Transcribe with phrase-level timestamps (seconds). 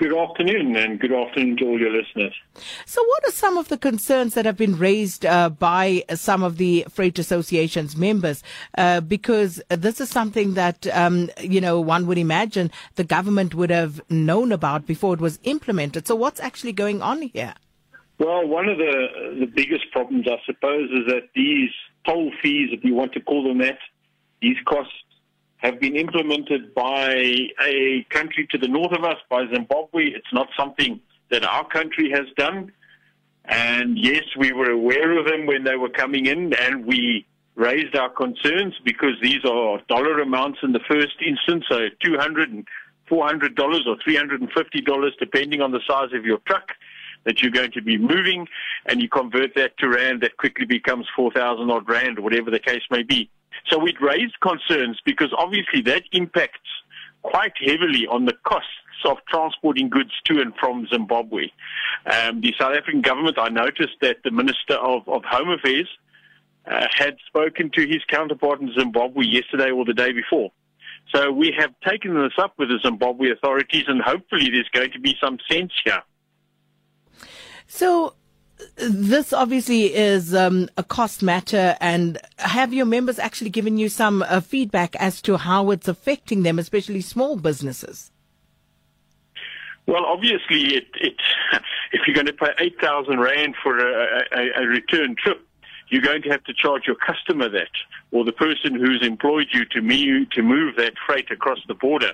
[0.00, 2.32] Good afternoon, and good afternoon to all your listeners.
[2.86, 6.56] So, what are some of the concerns that have been raised uh, by some of
[6.56, 8.42] the Freight Association's members?
[8.78, 13.68] Uh, because this is something that, um, you know, one would imagine the government would
[13.68, 16.06] have known about before it was implemented.
[16.06, 17.52] So, what's actually going on here?
[18.18, 21.72] Well, one of the, the biggest problems, I suppose, is that these
[22.06, 23.76] toll fees, if you want to call them that,
[24.40, 24.94] these costs
[25.60, 27.14] have been implemented by
[27.64, 30.06] a country to the north of us, by Zimbabwe.
[30.06, 31.00] It's not something
[31.30, 32.72] that our country has done.
[33.44, 37.94] And yes, we were aware of them when they were coming in, and we raised
[37.94, 42.66] our concerns because these are dollar amounts in the first instance, so 200 and
[43.10, 46.70] $400 or $350, depending on the size of your truck
[47.24, 48.46] that you're going to be moving,
[48.86, 52.58] and you convert that to rand, that quickly becomes 4,000 odd rand, or whatever the
[52.58, 53.28] case may be.
[53.68, 56.68] So we'd raised concerns because obviously that impacts
[57.22, 58.68] quite heavily on the costs
[59.04, 61.48] of transporting goods to and from Zimbabwe.
[62.06, 65.88] Um, the South African government, I noticed that the Minister of, of Home Affairs
[66.66, 70.50] uh, had spoken to his counterpart in Zimbabwe yesterday or the day before.
[71.14, 75.00] So we have taken this up with the Zimbabwe authorities, and hopefully there's going to
[75.00, 76.02] be some sense here.
[77.66, 78.14] So
[78.88, 84.22] this obviously is um, a cost matter, and have your members actually given you some
[84.22, 88.10] uh, feedback as to how it's affecting them, especially small businesses?
[89.86, 91.14] Well, obviously, it, it
[91.92, 95.44] if you're going to pay eight thousand rand for a, a, a return trip,
[95.88, 97.70] you're going to have to charge your customer that,
[98.12, 102.12] or the person who's employed you to me to move that freight across the border.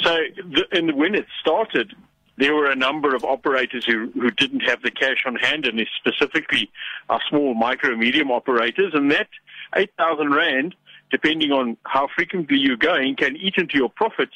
[0.00, 1.94] So, the, and when it started,
[2.40, 5.80] there were a number of operators who, who didn't have the cash on hand, and
[5.98, 6.70] specifically
[7.08, 8.92] our small, micro, medium operators.
[8.94, 9.28] And that
[9.76, 10.74] 8,000 Rand,
[11.10, 14.34] depending on how frequently you're going, can eat into your profits,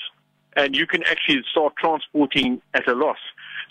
[0.57, 3.19] and you can actually start transporting at a loss.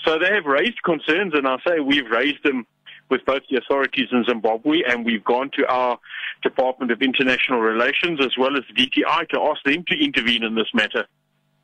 [0.03, 2.65] So they have raised concerns, and I say we've raised them
[3.09, 5.99] with both the authorities in Zimbabwe, and we've gone to our
[6.41, 10.55] Department of International Relations as well as the DTI to ask them to intervene in
[10.55, 11.05] this matter.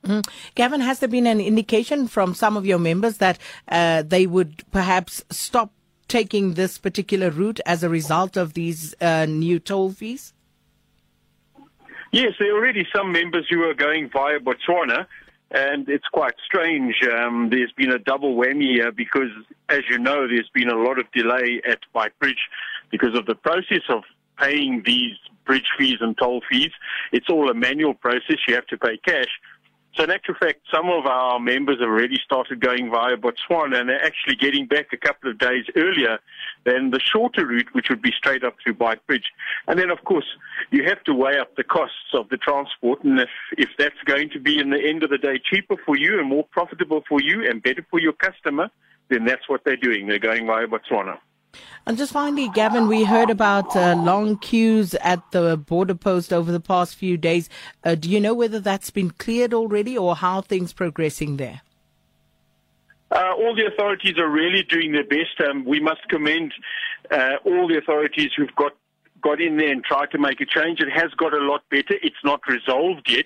[0.04, 0.28] Mm.
[0.56, 3.38] Gavin, has there been an indication from some of your members that
[3.68, 5.72] uh, they would perhaps stop
[6.08, 10.34] taking this particular route as a result of these uh, new toll fees?
[12.12, 15.06] Yes, there are already some members who are going via Botswana,
[15.52, 16.96] and it's quite strange.
[17.04, 19.30] Um, there's been a double whammy here because,
[19.70, 22.42] as you know, there's been a lot of delay at Beitbridge
[22.90, 24.04] because of the process of
[24.40, 25.16] paying these
[25.46, 26.72] bridge fees and toll fees.
[27.12, 28.38] It's all a manual process.
[28.48, 29.30] You have to pay cash.
[29.96, 33.90] So in actual fact, some of our members have already started going via Botswana and
[33.90, 36.20] they're actually getting back a couple of days earlier
[36.64, 39.26] than the shorter route, which would be straight up through Bridge.
[39.68, 40.26] And then, of course,
[40.72, 43.04] you have to weigh up the costs of the transport.
[43.04, 45.98] And if, if that's going to be, in the end of the day, cheaper for
[45.98, 48.70] you and more profitable for you and better for your customer,
[49.10, 50.08] then that's what they're doing.
[50.08, 51.18] They're going via Botswana.
[51.86, 56.52] And just finally, Gavin, we heard about uh, long queues at the border post over
[56.52, 57.50] the past few days.
[57.84, 61.62] Uh, do you know whether that's been cleared already or how things progressing there?
[63.12, 65.42] Uh, all the authorities are really doing their best.
[65.50, 66.54] Um, we must commend
[67.10, 68.74] uh, all the authorities who've got
[69.22, 70.80] got in there and tried to make a change.
[70.80, 71.96] It has got a lot better.
[72.02, 73.26] It's not resolved yet.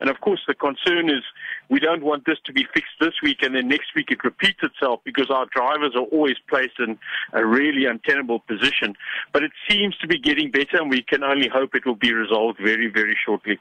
[0.00, 1.22] And of course, the concern is
[1.68, 4.60] we don't want this to be fixed this week and then next week it repeats
[4.62, 6.98] itself because our drivers are always placed in
[7.32, 8.94] a really untenable position.
[9.32, 12.12] But it seems to be getting better and we can only hope it will be
[12.12, 13.58] resolved very, very shortly.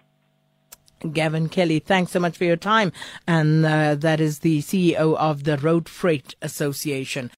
[1.14, 2.92] Gavin Kelly, thanks so much for your time.
[3.28, 7.32] And uh, that is the CEO of the Road Freight Association.